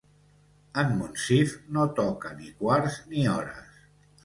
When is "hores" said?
3.37-3.81